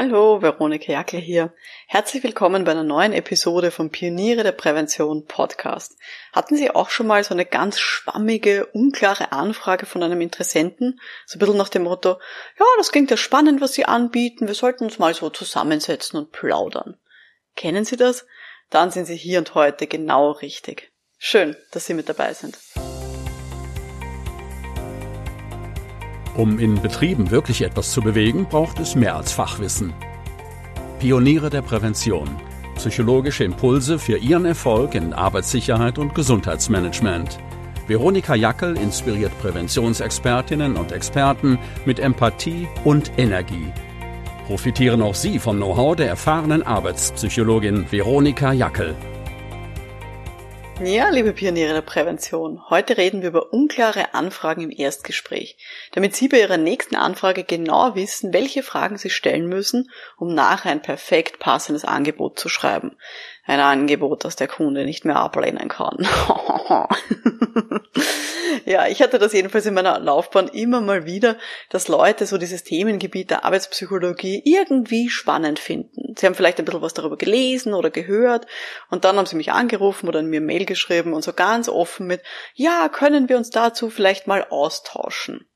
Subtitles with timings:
[0.00, 1.52] Hallo, Veronika Jackel hier.
[1.88, 5.96] Herzlich willkommen bei einer neuen Episode vom Pioniere der Prävention Podcast.
[6.32, 11.00] Hatten Sie auch schon mal so eine ganz schwammige, unklare Anfrage von einem Interessenten?
[11.26, 12.10] So ein bisschen nach dem Motto,
[12.60, 16.30] ja, das klingt ja spannend, was Sie anbieten, wir sollten uns mal so zusammensetzen und
[16.30, 16.96] plaudern.
[17.56, 18.24] Kennen Sie das?
[18.70, 20.92] Dann sind Sie hier und heute genau richtig.
[21.18, 22.56] Schön, dass Sie mit dabei sind.
[26.38, 29.92] Um in Betrieben wirklich etwas zu bewegen, braucht es mehr als Fachwissen.
[31.00, 32.28] Pioniere der Prävention.
[32.76, 37.40] Psychologische Impulse für Ihren Erfolg in Arbeitssicherheit und Gesundheitsmanagement.
[37.88, 43.72] Veronika Jackel inspiriert Präventionsexpertinnen und Experten mit Empathie und Energie.
[44.46, 48.94] Profitieren auch Sie vom Know-how der erfahrenen Arbeitspsychologin Veronika Jackel.
[50.84, 55.58] Ja, liebe Pioniere der Prävention, heute reden wir über unklare Anfragen im Erstgespräch,
[55.90, 60.70] damit Sie bei Ihrer nächsten Anfrage genau wissen, welche Fragen Sie stellen müssen, um nachher
[60.70, 62.96] ein perfekt passendes Angebot zu schreiben.
[63.48, 65.96] Ein Angebot, das der Kunde nicht mehr ablehnen kann.
[68.66, 71.38] ja, ich hatte das jedenfalls in meiner Laufbahn immer mal wieder,
[71.70, 76.14] dass Leute so dieses Themengebiet der Arbeitspsychologie irgendwie spannend finden.
[76.18, 78.46] Sie haben vielleicht ein bisschen was darüber gelesen oder gehört
[78.90, 82.06] und dann haben sie mich angerufen oder in mir Mail geschrieben und so ganz offen
[82.06, 82.20] mit,
[82.52, 85.48] ja, können wir uns dazu vielleicht mal austauschen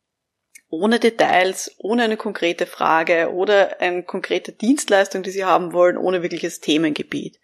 [0.71, 6.23] ohne Details, ohne eine konkrete Frage oder eine konkrete Dienstleistung, die Sie haben wollen, ohne
[6.23, 7.39] wirkliches Themengebiet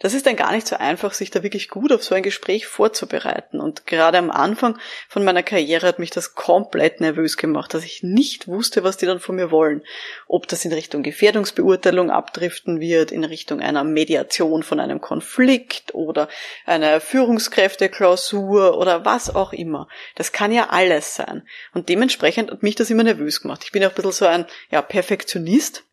[0.00, 2.66] das ist dann gar nicht so einfach, sich da wirklich gut auf so ein Gespräch
[2.66, 3.58] vorzubereiten.
[3.58, 8.04] Und gerade am Anfang von meiner Karriere hat mich das komplett nervös gemacht, dass ich
[8.04, 9.82] nicht wusste, was die dann von mir wollen.
[10.28, 16.28] Ob das in Richtung Gefährdungsbeurteilung abdriften wird, in Richtung einer Mediation von einem Konflikt oder
[16.64, 19.88] einer Führungskräfteklausur oder was auch immer.
[20.14, 21.42] Das kann ja alles sein.
[21.74, 23.62] Und dementsprechend hat mich das immer nervös gemacht.
[23.64, 25.87] Ich bin auch ein bisschen so ein ja, Perfektionist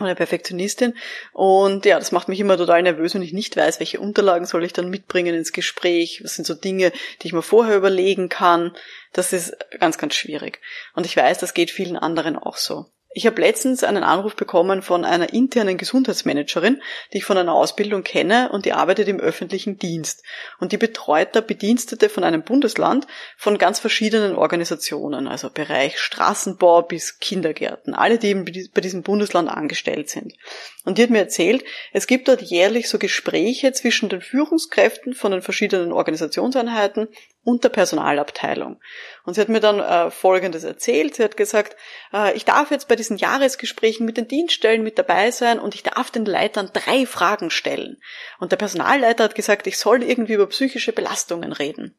[0.00, 0.94] oder Perfektionistin.
[1.32, 4.64] Und ja, das macht mich immer total nervös, wenn ich nicht weiß, welche Unterlagen soll
[4.64, 6.20] ich dann mitbringen ins Gespräch.
[6.22, 6.92] Was sind so Dinge,
[7.22, 8.76] die ich mir vorher überlegen kann.
[9.12, 10.60] Das ist ganz, ganz schwierig.
[10.94, 12.86] Und ich weiß, das geht vielen anderen auch so.
[13.18, 16.82] Ich habe letztens einen Anruf bekommen von einer internen Gesundheitsmanagerin,
[17.14, 20.22] die ich von einer Ausbildung kenne und die arbeitet im öffentlichen Dienst.
[20.60, 23.06] Und die betreut da Bedienstete von einem Bundesland
[23.38, 29.48] von ganz verschiedenen Organisationen, also Bereich Straßenbau bis Kindergärten, alle, die eben bei diesem Bundesland
[29.48, 30.34] angestellt sind.
[30.84, 35.32] Und die hat mir erzählt, es gibt dort jährlich so Gespräche zwischen den Führungskräften von
[35.32, 37.08] den verschiedenen Organisationseinheiten
[37.46, 38.80] und der Personalabteilung.
[39.24, 41.14] Und sie hat mir dann äh, Folgendes erzählt.
[41.14, 41.76] Sie hat gesagt,
[42.12, 45.82] äh, ich darf jetzt bei diesen Jahresgesprächen mit den Dienststellen mit dabei sein und ich
[45.84, 48.00] darf den Leitern drei Fragen stellen.
[48.38, 51.96] Und der Personalleiter hat gesagt, ich soll irgendwie über psychische Belastungen reden.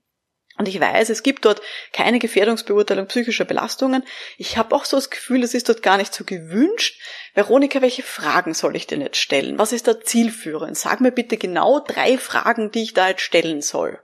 [0.57, 1.61] Und ich weiß, es gibt dort
[1.93, 4.03] keine Gefährdungsbeurteilung psychischer Belastungen.
[4.37, 6.99] Ich habe auch so das Gefühl, es ist dort gar nicht so gewünscht.
[7.35, 9.59] Veronika, welche Fragen soll ich denn jetzt stellen?
[9.59, 10.75] Was ist da zielführend?
[10.75, 13.99] Sag mir bitte genau drei Fragen, die ich da jetzt stellen soll.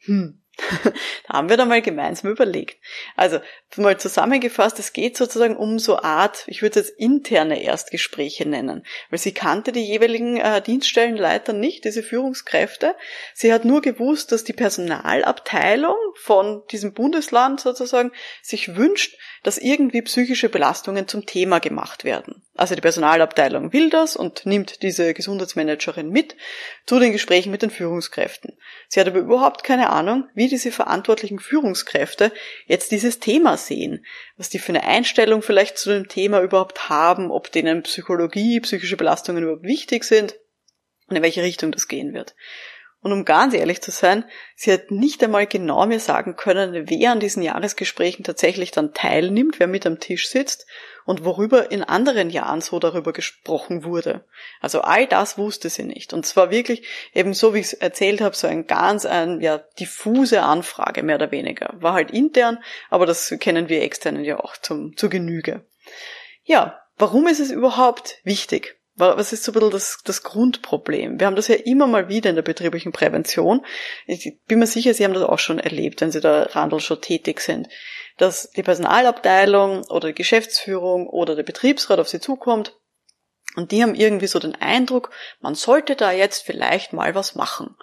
[0.00, 0.42] Hm.
[1.26, 2.78] da haben wir da mal gemeinsam überlegt.
[3.16, 3.40] Also
[3.76, 8.84] mal zusammengefasst, es geht sozusagen um so Art, ich würde es jetzt interne Erstgespräche nennen,
[9.10, 12.94] weil sie kannte die jeweiligen äh, Dienststellenleiter nicht, diese Führungskräfte.
[13.34, 18.12] Sie hat nur gewusst, dass die Personalabteilung von diesem Bundesland sozusagen
[18.42, 22.42] sich wünscht, dass irgendwie psychische Belastungen zum Thema gemacht werden.
[22.54, 26.36] Also die Personalabteilung will das und nimmt diese Gesundheitsmanagerin mit
[26.86, 28.58] zu den Gesprächen mit den Führungskräften.
[28.88, 32.32] Sie hat aber überhaupt keine Ahnung, wie diese verantwortlichen Führungskräfte
[32.66, 34.04] jetzt dieses Thema sehen,
[34.36, 38.96] was die für eine Einstellung vielleicht zu dem Thema überhaupt haben, ob denen Psychologie, psychische
[38.96, 40.36] Belastungen überhaupt wichtig sind
[41.08, 42.34] und in welche Richtung das gehen wird.
[43.02, 44.24] Und um ganz ehrlich zu sein,
[44.56, 49.58] sie hat nicht einmal genau mir sagen können, wer an diesen Jahresgesprächen tatsächlich dann teilnimmt,
[49.58, 50.66] wer mit am Tisch sitzt
[51.06, 54.26] und worüber in anderen Jahren so darüber gesprochen wurde.
[54.60, 56.12] Also all das wusste sie nicht.
[56.12, 59.58] Und zwar wirklich eben so, wie ich es erzählt habe, so ein ganz ein, ja,
[59.78, 61.74] diffuse Anfrage, mehr oder weniger.
[61.78, 65.64] War halt intern, aber das kennen wir externen ja auch zum, zur Genüge.
[66.44, 68.79] Ja, warum ist es überhaupt wichtig?
[69.00, 71.18] Was ist so ein bisschen das, das Grundproblem?
[71.18, 73.64] Wir haben das ja immer mal wieder in der betrieblichen Prävention.
[74.06, 77.00] Ich bin mir sicher, Sie haben das auch schon erlebt, wenn Sie da Randl schon
[77.00, 77.68] tätig sind,
[78.18, 82.79] dass die Personalabteilung oder die Geschäftsführung oder der Betriebsrat auf Sie zukommt
[83.56, 85.10] und die haben irgendwie so den Eindruck,
[85.40, 87.76] man sollte da jetzt vielleicht mal was machen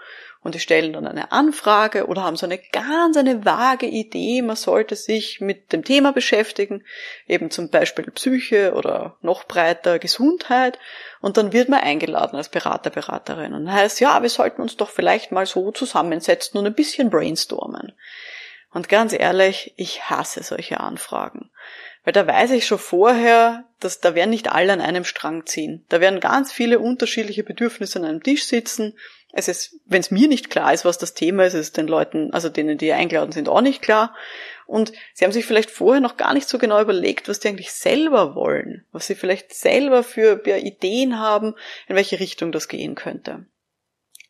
[0.48, 4.56] und die stellen dann eine Anfrage oder haben so eine ganz eine vage Idee, man
[4.56, 6.86] sollte sich mit dem Thema beschäftigen,
[7.28, 10.80] eben zum Beispiel Psyche oder noch breiter Gesundheit
[11.20, 14.90] und dann wird man eingeladen als Berater, Beraterin und heißt, ja, wir sollten uns doch
[14.90, 17.94] vielleicht mal so zusammensetzen und ein bisschen brainstormen.
[18.72, 21.50] Und ganz ehrlich, ich hasse solche Anfragen.
[22.08, 25.84] Weil da weiß ich schon vorher, dass da werden nicht alle an einem Strang ziehen.
[25.90, 28.98] Da werden ganz viele unterschiedliche Bedürfnisse an einem Tisch sitzen.
[29.34, 31.90] Es ist, wenn es mir nicht klar ist, was das Thema ist, ist es den
[31.90, 34.16] Leuten, also denen, die eingeladen sind, auch nicht klar.
[34.66, 37.74] Und sie haben sich vielleicht vorher noch gar nicht so genau überlegt, was die eigentlich
[37.74, 41.56] selber wollen, was sie vielleicht selber für ja, Ideen haben,
[41.90, 43.48] in welche Richtung das gehen könnte.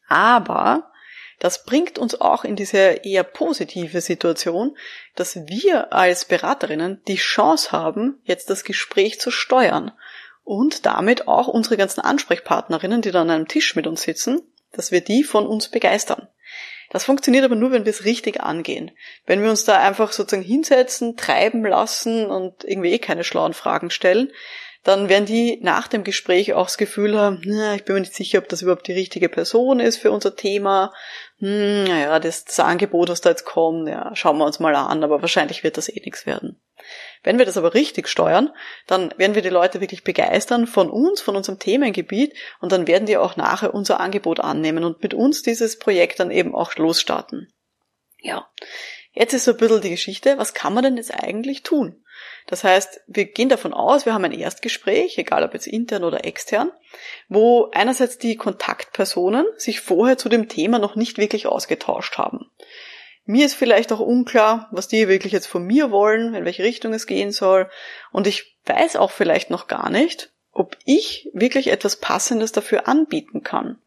[0.07, 0.91] Aber
[1.39, 4.75] das bringt uns auch in diese eher positive Situation,
[5.16, 9.92] dass wir als Beraterinnen die Chance haben, jetzt das Gespräch zu steuern
[10.44, 14.42] und damit auch unsere ganzen Ansprechpartnerinnen, die dann an einem Tisch mit uns sitzen,
[14.72, 16.28] dass wir die von uns begeistern.
[16.89, 18.92] Das funktioniert aber nur, wenn wir es richtig angehen.
[19.25, 23.90] Wenn wir uns da einfach sozusagen hinsetzen, treiben lassen und irgendwie eh keine schlauen Fragen
[23.90, 24.31] stellen,
[24.88, 28.13] dann werden die nach dem Gespräch auch das Gefühl haben, na, ich bin mir nicht
[28.13, 30.94] sicher, ob das überhaupt die richtige Person ist für unser Thema.
[31.39, 35.04] Hm, naja, das, das Angebot, was da jetzt kommt, ja, schauen wir uns mal an,
[35.04, 36.62] aber wahrscheinlich wird das eh nichts werden.
[37.22, 38.54] Wenn wir das aber richtig steuern,
[38.88, 43.07] dann werden wir die Leute wirklich begeistern von uns, von unserem Themengebiet und dann werden
[43.07, 47.51] die auch nachher unser Angebot annehmen und mit uns dieses Projekt dann eben auch losstarten.
[48.22, 48.48] Ja,
[49.12, 52.06] jetzt ist so ein bisschen die Geschichte, was kann man denn jetzt eigentlich tun?
[52.47, 56.25] Das heißt, wir gehen davon aus, wir haben ein Erstgespräch, egal ob jetzt intern oder
[56.25, 56.71] extern,
[57.27, 62.50] wo einerseits die Kontaktpersonen sich vorher zu dem Thema noch nicht wirklich ausgetauscht haben.
[63.25, 66.94] Mir ist vielleicht auch unklar, was die wirklich jetzt von mir wollen, in welche Richtung
[66.94, 67.69] es gehen soll.
[68.13, 73.44] Und ich weiß auch vielleicht noch gar nicht, ob ich wirklich etwas Passendes dafür anbieten
[73.44, 73.81] kann.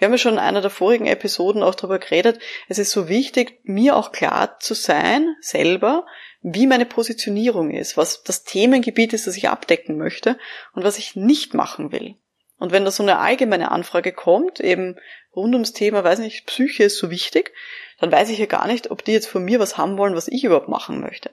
[0.00, 2.40] Wir haben ja schon in einer der vorigen Episoden auch darüber geredet.
[2.68, 6.06] Es ist so wichtig, mir auch klar zu sein, selber,
[6.40, 10.38] wie meine Positionierung ist, was das Themengebiet ist, das ich abdecken möchte
[10.72, 12.14] und was ich nicht machen will.
[12.58, 14.96] Und wenn da so eine allgemeine Anfrage kommt, eben
[15.36, 17.52] rund ums Thema, weiß nicht, Psyche ist so wichtig,
[17.98, 20.28] dann weiß ich ja gar nicht, ob die jetzt von mir was haben wollen, was
[20.28, 21.30] ich überhaupt machen möchte.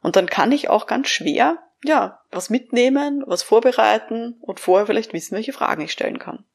[0.00, 5.12] Und dann kann ich auch ganz schwer, ja, was mitnehmen, was vorbereiten und vorher vielleicht
[5.12, 6.46] wissen, welche Fragen ich stellen kann.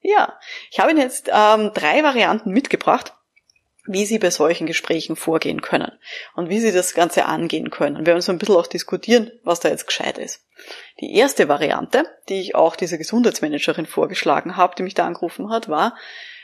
[0.00, 0.38] Ja,
[0.70, 3.14] ich habe Ihnen jetzt ähm, drei Varianten mitgebracht,
[3.86, 5.92] wie Sie bei solchen Gesprächen vorgehen können
[6.34, 7.98] und wie Sie das Ganze angehen können.
[7.98, 10.46] Wir werden so ein bisschen auch diskutieren, was da jetzt gescheit ist.
[11.00, 15.68] Die erste Variante, die ich auch dieser Gesundheitsmanagerin vorgeschlagen habe, die mich da angerufen hat,
[15.68, 15.96] war,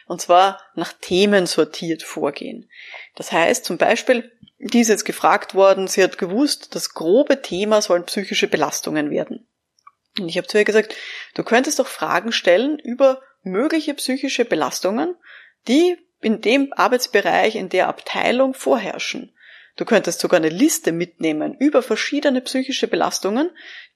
[0.06, 2.70] und zwar nach Themen sortiert vorgehen.
[3.16, 7.82] Das heißt zum Beispiel, die ist jetzt gefragt worden, sie hat gewusst, das grobe Thema
[7.82, 9.46] sollen psychische Belastungen werden.
[10.18, 10.94] Und ich habe zu ihr gesagt,
[11.34, 15.14] du könntest doch Fragen stellen über mögliche psychische Belastungen,
[15.68, 19.32] die in dem Arbeitsbereich, in der Abteilung vorherrschen.
[19.76, 23.50] Du könntest sogar eine Liste mitnehmen über verschiedene psychische Belastungen,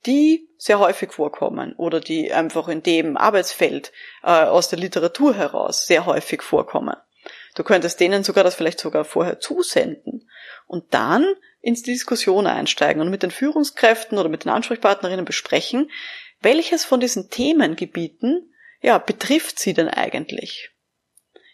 [0.07, 3.93] die sehr häufig vorkommen oder die einfach in dem Arbeitsfeld
[4.23, 6.97] äh, aus der Literatur heraus sehr häufig vorkommen.
[7.55, 10.29] Du könntest denen sogar das vielleicht sogar vorher zusenden
[10.67, 11.27] und dann
[11.61, 15.91] ins Diskussion einsteigen und mit den Führungskräften oder mit den Ansprechpartnerinnen besprechen,
[16.41, 20.71] welches von diesen Themengebieten ja betrifft sie denn eigentlich?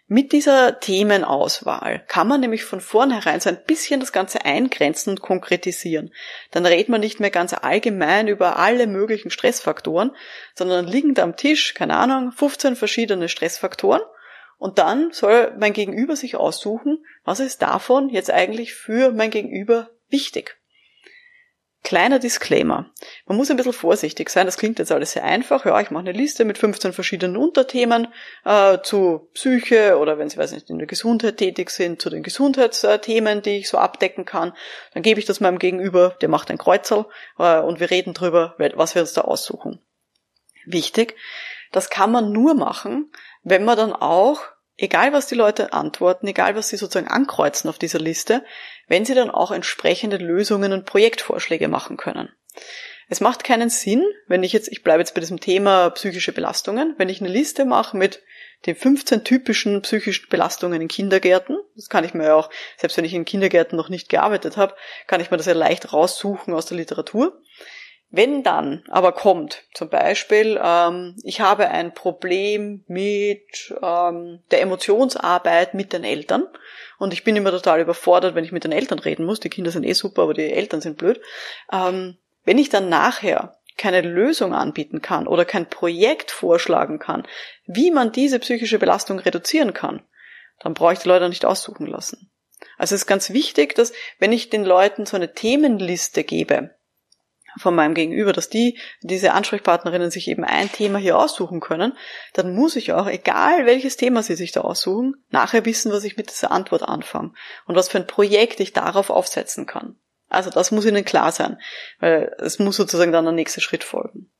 [0.08, 5.20] Mit dieser Themenauswahl kann man nämlich von vornherein so ein bisschen das Ganze eingrenzen und
[5.20, 6.14] konkretisieren.
[6.52, 10.12] Dann redet man nicht mehr ganz allgemein über alle möglichen Stressfaktoren,
[10.54, 14.02] sondern liegen da am Tisch, keine Ahnung, 15 verschiedene Stressfaktoren
[14.58, 19.90] und dann soll mein Gegenüber sich aussuchen, was ist davon jetzt eigentlich für mein Gegenüber
[20.08, 20.56] wichtig.
[21.86, 22.90] Kleiner Disclaimer.
[23.26, 24.44] Man muss ein bisschen vorsichtig sein.
[24.44, 25.64] Das klingt jetzt alles sehr einfach.
[25.64, 28.08] Ja, ich mache eine Liste mit 15 verschiedenen Unterthemen
[28.44, 32.24] äh, zu Psyche oder wenn Sie, weiß nicht, in der Gesundheit tätig sind, zu den
[32.24, 34.52] Gesundheitsthemen, die ich so abdecken kann.
[34.94, 37.04] Dann gebe ich das meinem Gegenüber, der macht ein Kreuzel
[37.38, 39.78] äh, und wir reden drüber, was wir uns da aussuchen.
[40.64, 41.14] Wichtig,
[41.70, 43.12] das kann man nur machen,
[43.44, 44.40] wenn man dann auch
[44.76, 48.44] egal was die Leute antworten, egal was sie sozusagen ankreuzen auf dieser Liste,
[48.88, 52.30] wenn sie dann auch entsprechende Lösungen und Projektvorschläge machen können.
[53.08, 56.94] Es macht keinen Sinn, wenn ich jetzt, ich bleibe jetzt bei diesem Thema psychische Belastungen,
[56.98, 58.22] wenn ich eine Liste mache mit
[58.64, 61.58] den 15 typischen psychischen Belastungen in Kindergärten.
[61.76, 64.74] Das kann ich mir ja auch, selbst wenn ich in Kindergärten noch nicht gearbeitet habe,
[65.06, 67.40] kann ich mir das ja leicht raussuchen aus der Literatur.
[68.10, 75.74] Wenn dann aber kommt, zum Beispiel, ähm, ich habe ein Problem mit ähm, der Emotionsarbeit
[75.74, 76.46] mit den Eltern
[76.98, 79.40] und ich bin immer total überfordert, wenn ich mit den Eltern reden muss.
[79.40, 81.20] Die Kinder sind eh super, aber die Eltern sind blöd.
[81.72, 87.26] Ähm, wenn ich dann nachher keine Lösung anbieten kann oder kein Projekt vorschlagen kann,
[87.66, 90.02] wie man diese psychische Belastung reduzieren kann,
[90.60, 92.30] dann brauche ich die Leute nicht aussuchen lassen.
[92.78, 96.75] Also es ist ganz wichtig, dass wenn ich den Leuten so eine Themenliste gebe,
[97.58, 101.92] von meinem Gegenüber, dass die, diese Ansprechpartnerinnen sich eben ein Thema hier aussuchen können,
[102.34, 106.16] dann muss ich auch, egal welches Thema sie sich da aussuchen, nachher wissen, was ich
[106.16, 107.32] mit dieser Antwort anfange
[107.66, 109.96] und was für ein Projekt ich darauf aufsetzen kann.
[110.28, 111.58] Also das muss Ihnen klar sein,
[112.00, 114.30] weil es muss sozusagen dann der nächste Schritt folgen.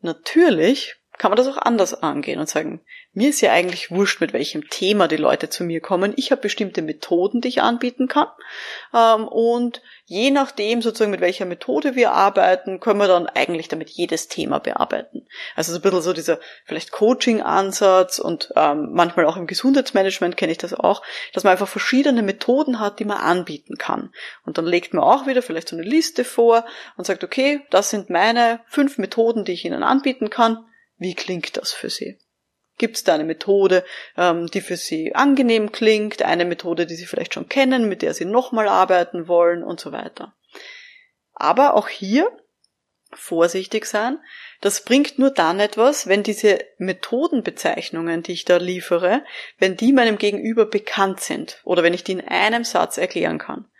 [0.00, 2.80] Natürlich kann man das auch anders angehen und sagen,
[3.12, 6.12] mir ist ja eigentlich wurscht, mit welchem Thema die Leute zu mir kommen.
[6.16, 8.28] Ich habe bestimmte Methoden, die ich anbieten kann.
[8.94, 13.90] Ähm, und je nachdem sozusagen, mit welcher Methode wir arbeiten, können wir dann eigentlich damit
[13.90, 15.26] jedes Thema bearbeiten.
[15.56, 20.52] Also so ein bisschen so dieser vielleicht Coaching-Ansatz und ähm, manchmal auch im Gesundheitsmanagement kenne
[20.52, 24.12] ich das auch, dass man einfach verschiedene Methoden hat, die man anbieten kann.
[24.46, 26.64] Und dann legt man auch wieder vielleicht so eine Liste vor
[26.96, 30.64] und sagt, okay, das sind meine fünf Methoden, die ich Ihnen anbieten kann
[30.98, 32.18] wie klingt das für Sie?
[32.76, 33.84] Gibt es da eine Methode,
[34.16, 38.14] ähm, die für Sie angenehm klingt, eine Methode, die Sie vielleicht schon kennen, mit der
[38.14, 40.34] Sie nochmal arbeiten wollen und so weiter.
[41.32, 42.30] Aber auch hier
[43.12, 44.18] vorsichtig sein.
[44.60, 49.24] Das bringt nur dann etwas, wenn diese Methodenbezeichnungen, die ich da liefere,
[49.58, 53.70] wenn die meinem Gegenüber bekannt sind oder wenn ich die in einem Satz erklären kann.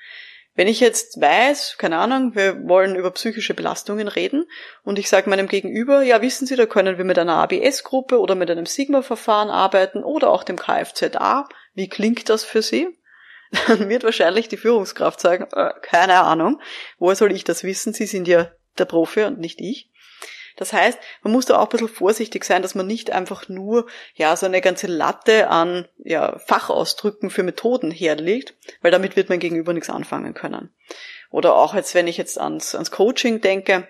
[0.59, 4.45] Wenn ich jetzt weiß, keine Ahnung, wir wollen über psychische Belastungen reden
[4.83, 8.35] und ich sage meinem Gegenüber, ja, wissen Sie, da können wir mit einer ABS-Gruppe oder
[8.35, 11.49] mit einem Sigma-Verfahren arbeiten oder auch dem Kfza.
[11.75, 12.89] Wie klingt das für Sie?
[13.69, 16.61] Dann wird wahrscheinlich die Führungskraft sagen, äh, keine Ahnung,
[16.99, 17.93] woher soll ich das wissen?
[17.93, 19.93] Sie sind ja der Profi und nicht ich.
[20.59, 23.87] Das heißt, man muss da auch ein bisschen vorsichtig sein, dass man nicht einfach nur
[24.15, 29.39] ja so eine ganze Latte an ja, Fachausdrücken für Methoden herlegt, weil damit wird man
[29.39, 30.75] gegenüber nichts anfangen können.
[31.31, 33.87] Oder auch jetzt, wenn ich jetzt ans, ans Coaching denke,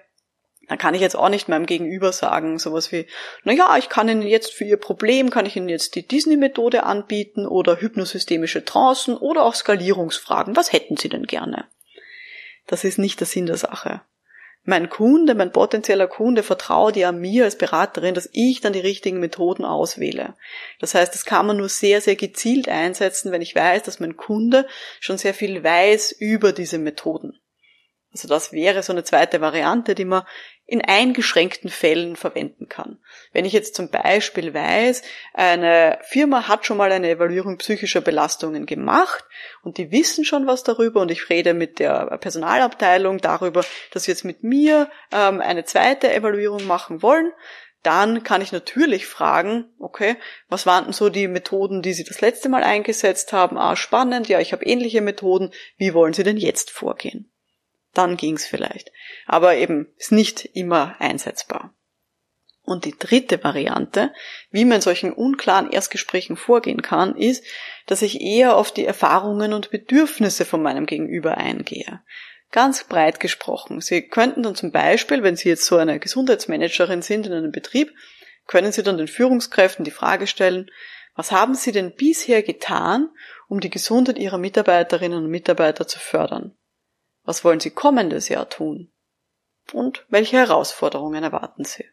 [0.69, 3.07] dann kann ich jetzt auch nicht meinem Gegenüber sagen, sowas wie,
[3.45, 6.83] na ja, ich kann Ihnen jetzt für Ihr Problem, kann ich Ihnen jetzt die Disney-Methode
[6.83, 10.55] anbieten oder hypnosystemische Trancen oder auch Skalierungsfragen.
[10.55, 11.65] Was hätten Sie denn gerne?
[12.67, 14.03] Das ist nicht der Sinn der Sache
[14.69, 19.19] mein Kunde, mein potenzieller Kunde vertraut ja mir als Beraterin, dass ich dann die richtigen
[19.19, 20.35] Methoden auswähle.
[20.79, 24.19] Das heißt, das kann man nur sehr, sehr gezielt einsetzen, wenn ich weiß, dass mein
[24.19, 24.67] Kunde
[25.01, 27.41] schon sehr viel weiß über diese Methoden.
[28.13, 30.25] Also das wäre so eine zweite Variante, die man
[30.71, 32.99] in eingeschränkten Fällen verwenden kann.
[33.33, 35.01] Wenn ich jetzt zum Beispiel weiß,
[35.33, 39.25] eine Firma hat schon mal eine Evaluierung psychischer Belastungen gemacht
[39.63, 44.11] und die wissen schon was darüber und ich rede mit der Personalabteilung darüber, dass sie
[44.11, 47.33] jetzt mit mir ähm, eine zweite Evaluierung machen wollen,
[47.83, 50.17] dann kann ich natürlich fragen, okay,
[50.51, 53.57] was waren denn so die Methoden, die Sie das letzte Mal eingesetzt haben?
[53.57, 55.51] Ah, spannend, ja, ich habe ähnliche Methoden.
[55.79, 57.31] Wie wollen Sie denn jetzt vorgehen?
[57.99, 58.93] Dann ging's vielleicht.
[59.27, 61.75] Aber eben ist nicht immer einsetzbar.
[62.63, 64.13] Und die dritte Variante,
[64.51, 67.45] wie man in solchen unklaren Erstgesprächen vorgehen kann, ist,
[67.87, 72.03] dass ich eher auf die Erfahrungen und Bedürfnisse von meinem Gegenüber eingehe.
[72.51, 73.81] Ganz breit gesprochen.
[73.81, 77.93] Sie könnten dann zum Beispiel, wenn Sie jetzt so eine Gesundheitsmanagerin sind in einem Betrieb,
[78.47, 80.71] können Sie dann den Führungskräften die Frage stellen,
[81.15, 83.09] was haben Sie denn bisher getan,
[83.49, 86.55] um die Gesundheit Ihrer Mitarbeiterinnen und Mitarbeiter zu fördern?
[87.29, 88.91] Was wollen Sie kommendes Jahr tun?
[89.75, 91.85] Und welche Herausforderungen erwarten Sie?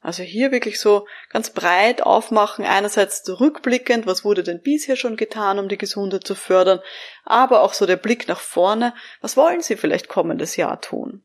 [0.00, 5.60] Also hier wirklich so ganz breit aufmachen, einerseits rückblickend, was wurde denn bisher schon getan,
[5.60, 6.80] um die Gesundheit zu fördern,
[7.24, 11.22] aber auch so der Blick nach vorne, was wollen Sie vielleicht kommendes Jahr tun?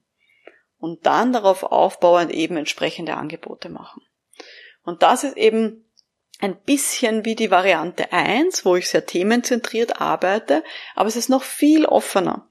[0.78, 4.04] Und dann darauf aufbauend eben entsprechende Angebote machen.
[4.84, 5.92] Und das ist eben
[6.40, 11.42] ein bisschen wie die Variante 1, wo ich sehr themenzentriert arbeite, aber es ist noch
[11.42, 12.48] viel offener.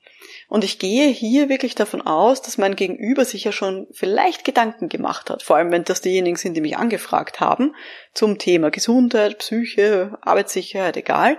[0.50, 4.88] Und ich gehe hier wirklich davon aus, dass mein Gegenüber sich ja schon vielleicht Gedanken
[4.88, 7.76] gemacht hat, vor allem wenn das diejenigen sind, die mich angefragt haben,
[8.14, 11.38] zum Thema Gesundheit, Psyche, Arbeitssicherheit, egal,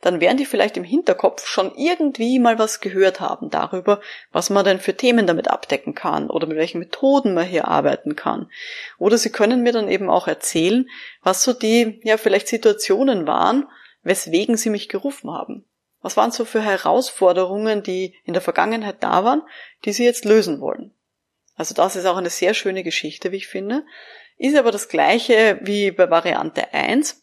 [0.00, 4.00] dann werden die vielleicht im Hinterkopf schon irgendwie mal was gehört haben darüber,
[4.30, 8.14] was man denn für Themen damit abdecken kann oder mit welchen Methoden man hier arbeiten
[8.14, 8.48] kann.
[8.96, 10.88] Oder sie können mir dann eben auch erzählen,
[11.24, 13.66] was so die, ja, vielleicht Situationen waren,
[14.04, 15.64] weswegen sie mich gerufen haben.
[16.02, 19.42] Was waren so für Herausforderungen, die in der Vergangenheit da waren,
[19.84, 20.92] die Sie jetzt lösen wollen?
[21.54, 23.84] Also das ist auch eine sehr schöne Geschichte, wie ich finde.
[24.36, 27.22] Ist aber das gleiche wie bei Variante 1.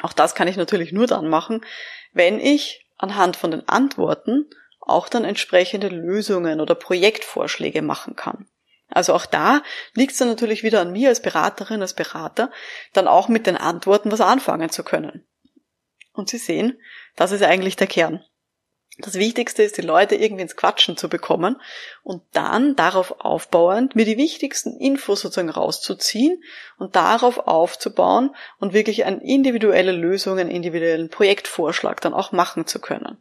[0.00, 1.64] Auch das kann ich natürlich nur dann machen,
[2.12, 8.48] wenn ich anhand von den Antworten auch dann entsprechende Lösungen oder Projektvorschläge machen kann.
[8.88, 9.62] Also auch da
[9.94, 12.50] liegt es dann natürlich wieder an mir als Beraterin, als Berater,
[12.92, 15.26] dann auch mit den Antworten was anfangen zu können.
[16.12, 16.78] Und Sie sehen,
[17.16, 18.24] das ist eigentlich der Kern.
[18.98, 21.56] Das Wichtigste ist, die Leute irgendwie ins Quatschen zu bekommen
[22.02, 26.42] und dann darauf aufbauend mir die wichtigsten Infos sozusagen rauszuziehen
[26.76, 32.80] und darauf aufzubauen und wirklich eine individuelle Lösung, einen individuellen Projektvorschlag dann auch machen zu
[32.80, 33.16] können.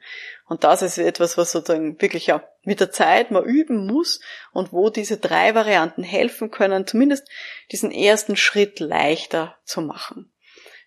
[0.45, 4.19] Und das ist etwas, was sozusagen wirklich ja mit der Zeit man üben muss
[4.51, 7.29] und wo diese drei Varianten helfen können, zumindest
[7.71, 10.33] diesen ersten Schritt leichter zu machen.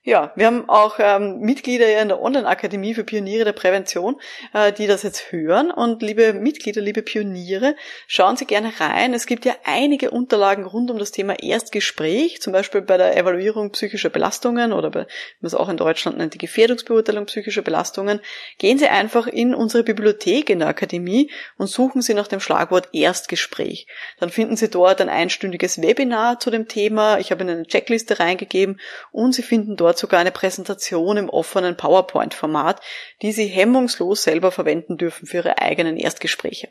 [0.06, 4.20] Ja, wir haben auch ähm, Mitglieder in der Online-Akademie für Pioniere der Prävention,
[4.52, 5.70] äh, die das jetzt hören.
[5.70, 7.74] Und liebe Mitglieder, liebe Pioniere,
[8.06, 9.14] schauen Sie gerne rein.
[9.14, 13.70] Es gibt ja einige Unterlagen rund um das Thema Erstgespräch, zum Beispiel bei der Evaluierung
[13.70, 15.06] psychischer Belastungen oder bei,
[15.40, 18.20] was auch in Deutschland nennt, die Gefährdungsbeurteilung psychischer Belastungen.
[18.58, 22.90] Gehen Sie einfach in unsere Bibliothek in der Akademie und suchen Sie nach dem Schlagwort
[22.92, 23.86] Erstgespräch.
[24.20, 27.18] Dann finden Sie dort ein einstündiges Webinar zu dem Thema.
[27.20, 28.78] Ich habe Ihnen eine Checkliste reingegeben
[29.10, 32.80] und Sie finden dort dort sogar eine Präsentation im offenen PowerPoint-Format,
[33.22, 36.68] die Sie hemmungslos selber verwenden dürfen für Ihre eigenen Erstgespräche.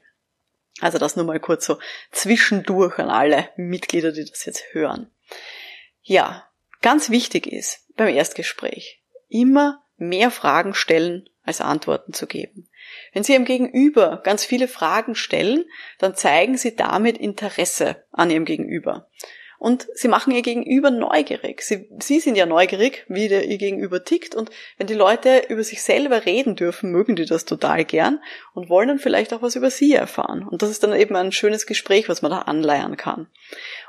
[0.82, 1.80] Also das nur mal kurz so
[2.12, 5.10] zwischendurch an alle Mitglieder, die das jetzt hören.
[6.02, 6.50] Ja,
[6.82, 12.70] ganz wichtig ist beim Erstgespräch immer mehr Fragen stellen, als Antworten zu geben.
[13.14, 15.66] Wenn Sie Ihrem Gegenüber ganz viele Fragen stellen,
[16.00, 19.10] dann zeigen Sie damit Interesse an Ihrem Gegenüber
[19.64, 21.62] und sie machen ihr Gegenüber neugierig.
[21.62, 25.64] Sie, sie sind ja neugierig, wie der, ihr Gegenüber tickt und wenn die Leute über
[25.64, 28.22] sich selber reden dürfen, mögen die das total gern
[28.54, 30.46] und wollen dann vielleicht auch was über sie erfahren.
[30.46, 33.28] Und das ist dann eben ein schönes Gespräch, was man da anleiern kann.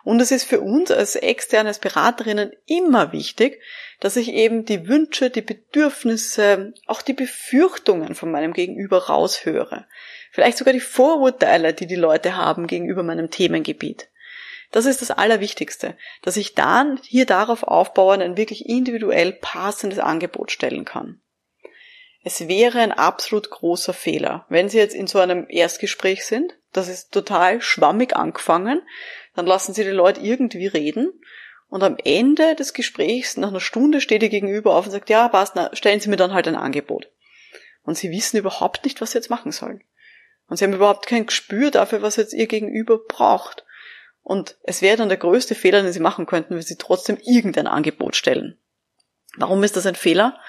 [0.04, 3.60] Und es ist für uns als externes Beraterinnen immer wichtig,
[3.98, 9.86] dass ich eben die Wünsche, die Bedürfnisse, auch die Befürchtungen von meinem Gegenüber raushöre.
[10.30, 14.06] Vielleicht sogar die Vorurteile, die die Leute haben gegenüber meinem Themengebiet.
[14.74, 20.50] Das ist das Allerwichtigste, dass ich dann hier darauf aufbauen ein wirklich individuell passendes Angebot
[20.50, 21.20] stellen kann.
[22.24, 26.88] Es wäre ein absolut großer Fehler, wenn Sie jetzt in so einem Erstgespräch sind, das
[26.88, 28.82] ist total schwammig angefangen,
[29.36, 31.12] dann lassen Sie die Leute irgendwie reden
[31.68, 35.28] und am Ende des Gesprächs, nach einer Stunde, steht ihr gegenüber auf und sagt, ja,
[35.28, 37.12] passt, na, stellen Sie mir dann halt ein Angebot.
[37.84, 39.84] Und Sie wissen überhaupt nicht, was Sie jetzt machen sollen.
[40.48, 43.63] Und Sie haben überhaupt kein Gespür dafür, was jetzt Ihr Gegenüber braucht.
[44.24, 47.66] Und es wäre dann der größte Fehler, den sie machen könnten, wenn sie trotzdem irgendein
[47.66, 48.58] Angebot stellen.
[49.36, 50.40] Warum ist das ein Fehler?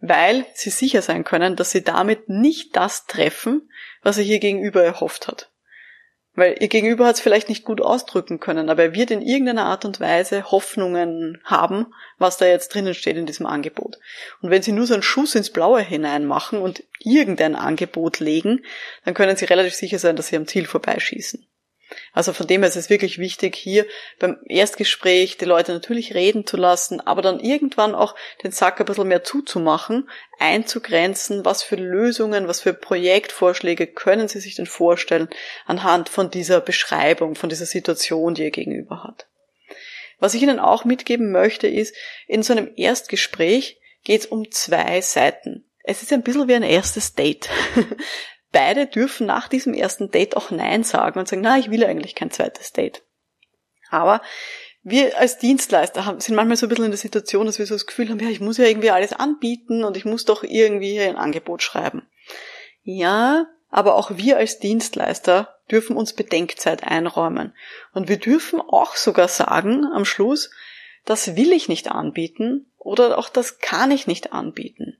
[0.00, 3.68] Weil sie sicher sein können, dass sie damit nicht das treffen,
[4.02, 5.50] was sich ihr Gegenüber erhofft hat.
[6.36, 9.66] Weil ihr Gegenüber hat es vielleicht nicht gut ausdrücken können, aber er wird in irgendeiner
[9.66, 13.98] Art und Weise Hoffnungen haben, was da jetzt drinnen steht in diesem Angebot.
[14.42, 18.64] Und wenn sie nur so einen Schuss ins Blaue hineinmachen und irgendein Angebot legen,
[19.04, 21.48] dann können sie relativ sicher sein, dass sie am Ziel vorbeischießen.
[22.14, 23.86] Also von dem her ist es wirklich wichtig, hier
[24.20, 28.86] beim Erstgespräch die Leute natürlich reden zu lassen, aber dann irgendwann auch den Sack ein
[28.86, 35.28] bisschen mehr zuzumachen, einzugrenzen, was für Lösungen, was für Projektvorschläge können Sie sich denn vorstellen
[35.66, 39.26] anhand von dieser Beschreibung, von dieser Situation, die ihr gegenüber hat.
[40.20, 41.96] Was ich Ihnen auch mitgeben möchte, ist,
[42.28, 45.64] in so einem Erstgespräch geht es um zwei Seiten.
[45.82, 47.50] Es ist ein bisschen wie ein erstes Date.
[48.54, 52.14] Beide dürfen nach diesem ersten Date auch Nein sagen und sagen, na, ich will eigentlich
[52.14, 53.02] kein zweites Date.
[53.90, 54.22] Aber
[54.82, 57.86] wir als Dienstleister sind manchmal so ein bisschen in der Situation, dass wir so das
[57.86, 61.16] Gefühl haben, ja, ich muss ja irgendwie alles anbieten und ich muss doch irgendwie ein
[61.16, 62.06] Angebot schreiben.
[62.82, 67.54] Ja, aber auch wir als Dienstleister dürfen uns Bedenkzeit einräumen.
[67.92, 70.50] Und wir dürfen auch sogar sagen am Schluss,
[71.04, 74.96] das will ich nicht anbieten oder auch das kann ich nicht anbieten.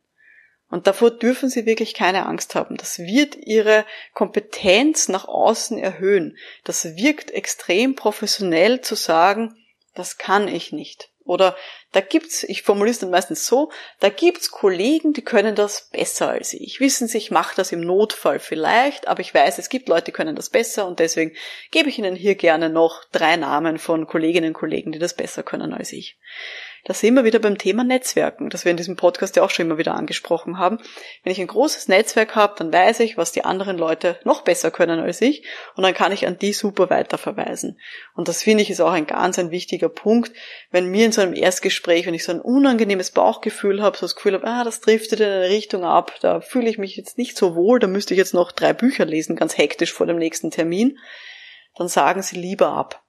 [0.74, 2.76] Und davor dürfen Sie wirklich keine Angst haben.
[2.76, 6.36] Das wird Ihre Kompetenz nach außen erhöhen.
[6.64, 9.54] Das wirkt extrem professionell zu sagen,
[9.94, 11.10] das kann ich nicht.
[11.24, 11.56] Oder
[11.92, 16.30] da gibt's, ich formuliere es dann meistens so, da gibt's Kollegen, die können das besser
[16.30, 16.80] als ich.
[16.80, 20.12] Wissen Sie, ich mache das im Notfall vielleicht, aber ich weiß, es gibt Leute, die
[20.12, 21.36] können das besser und deswegen
[21.70, 25.44] gebe ich Ihnen hier gerne noch drei Namen von Kolleginnen und Kollegen, die das besser
[25.44, 26.18] können als ich.
[26.86, 29.64] Da sind wir wieder beim Thema Netzwerken, das wir in diesem Podcast ja auch schon
[29.64, 30.78] immer wieder angesprochen haben.
[31.22, 34.70] Wenn ich ein großes Netzwerk habe, dann weiß ich, was die anderen Leute noch besser
[34.70, 37.80] können als ich und dann kann ich an die super weiterverweisen.
[38.14, 40.32] Und das finde ich ist auch ein ganz ein wichtiger Punkt,
[40.70, 44.14] wenn mir in so einem Erstgespräch, wenn ich so ein unangenehmes Bauchgefühl habe, so das
[44.14, 47.38] Gefühl habe, ah, das driftet in eine Richtung ab, da fühle ich mich jetzt nicht
[47.38, 50.50] so wohl, da müsste ich jetzt noch drei Bücher lesen, ganz hektisch vor dem nächsten
[50.50, 50.98] Termin,
[51.76, 53.02] dann sagen Sie lieber ab.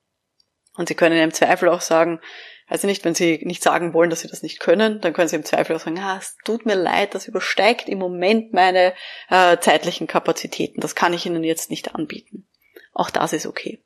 [0.77, 2.19] Und Sie können im Zweifel auch sagen,
[2.67, 5.35] also nicht, wenn Sie nicht sagen wollen, dass Sie das nicht können, dann können Sie
[5.35, 8.93] im Zweifel auch sagen, ah, es tut mir leid, das übersteigt im Moment meine
[9.29, 10.81] äh, zeitlichen Kapazitäten.
[10.81, 12.47] Das kann ich Ihnen jetzt nicht anbieten.
[12.93, 13.79] Auch das ist okay.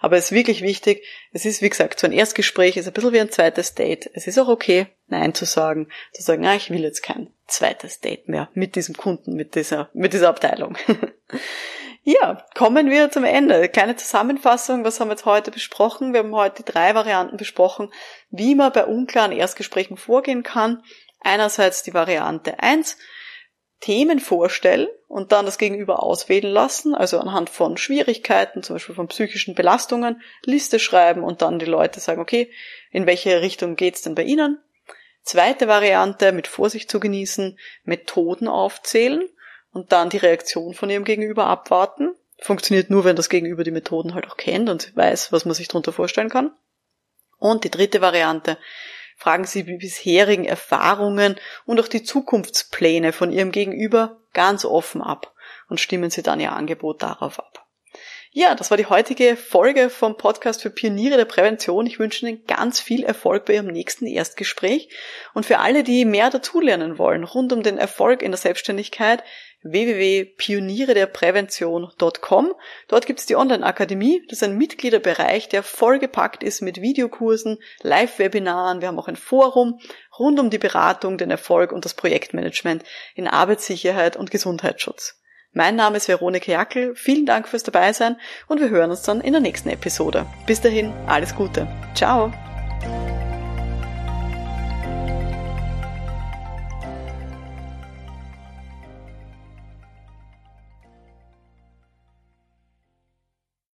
[0.00, 3.12] Aber es ist wirklich wichtig, es ist, wie gesagt, so ein Erstgespräch, ist ein bisschen
[3.12, 4.10] wie ein zweites Date.
[4.12, 8.00] Es ist auch okay, Nein zu sagen, zu sagen, ah, ich will jetzt kein zweites
[8.00, 10.76] Date mehr mit diesem Kunden, mit dieser, mit dieser Abteilung.
[12.06, 13.66] Ja, kommen wir zum Ende.
[13.70, 16.12] Kleine Zusammenfassung, was haben wir jetzt heute besprochen?
[16.12, 17.90] Wir haben heute drei Varianten besprochen,
[18.28, 20.82] wie man bei unklaren Erstgesprächen vorgehen kann.
[21.20, 22.98] Einerseits die Variante 1,
[23.80, 29.08] Themen vorstellen und dann das Gegenüber auswählen lassen, also anhand von Schwierigkeiten, zum Beispiel von
[29.08, 32.52] psychischen Belastungen, Liste schreiben und dann die Leute sagen, okay,
[32.90, 34.62] in welche Richtung geht's denn bei Ihnen?
[35.22, 39.26] Zweite Variante, mit Vorsicht zu genießen, Methoden aufzählen
[39.74, 42.14] und dann die Reaktion von ihrem Gegenüber abwarten.
[42.38, 45.68] Funktioniert nur, wenn das Gegenüber die Methoden halt auch kennt und weiß, was man sich
[45.68, 46.52] darunter vorstellen kann.
[47.38, 48.56] Und die dritte Variante,
[49.16, 55.34] fragen Sie die bisherigen Erfahrungen und auch die Zukunftspläne von Ihrem Gegenüber ganz offen ab
[55.68, 57.63] und stimmen Sie dann Ihr Angebot darauf ab.
[58.36, 61.86] Ja, das war die heutige Folge vom Podcast für Pioniere der Prävention.
[61.86, 64.88] Ich wünsche Ihnen ganz viel Erfolg bei Ihrem nächsten Erstgespräch.
[65.34, 69.22] Und für alle, die mehr dazulernen wollen rund um den Erfolg in der Selbstständigkeit,
[69.62, 72.54] www.pionierederprävention.com.
[72.88, 74.24] Dort gibt es die Online-Akademie.
[74.28, 78.80] Das ist ein Mitgliederbereich, der vollgepackt ist mit Videokursen, Live-Webinaren.
[78.80, 79.78] Wir haben auch ein Forum
[80.18, 82.82] rund um die Beratung, den Erfolg und das Projektmanagement
[83.14, 85.20] in Arbeitssicherheit und Gesundheitsschutz.
[85.54, 86.94] Mein Name ist Veronika Jackel.
[86.96, 88.16] Vielen Dank fürs Dabeisein
[88.48, 90.26] und wir hören uns dann in der nächsten Episode.
[90.46, 91.68] Bis dahin, alles Gute.
[91.94, 92.32] Ciao.